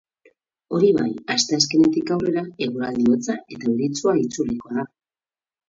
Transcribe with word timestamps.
Hori 0.77 0.87
bai, 0.95 1.09
asteazkenetik 1.35 2.15
aurrera 2.17 2.45
eguraldi 2.69 3.07
hotza 3.13 3.39
eta 3.59 3.71
euritsua 3.75 4.17
itzuliko 4.25 4.77
da. 4.81 4.91